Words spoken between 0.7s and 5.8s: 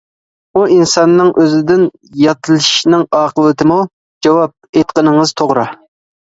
ئىنساننىڭ ئۆزىدىن ياتلىشىشنىڭ ئاقىۋىتىمۇ؟ جاۋاب:ئېيتقىنىڭىز توغرا.